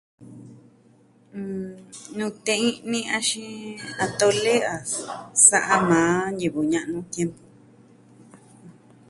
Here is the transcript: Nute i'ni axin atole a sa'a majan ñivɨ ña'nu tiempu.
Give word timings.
Nute 2.15 2.53
i'ni 2.69 2.99
axin 3.17 3.49
atole 4.03 4.53
a 4.71 4.73
sa'a 5.47 5.75
majan 5.89 6.33
ñivɨ 6.39 6.61
ña'nu 6.71 6.97
tiempu. 7.11 7.41